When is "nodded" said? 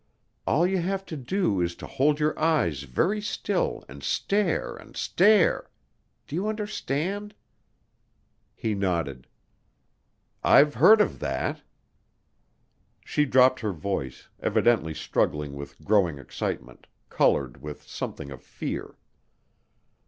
8.73-9.27